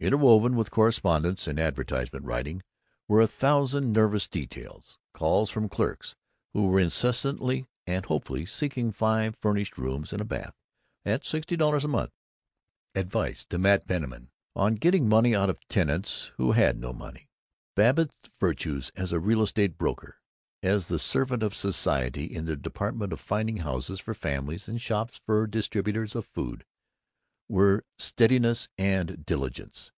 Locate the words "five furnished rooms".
8.90-10.12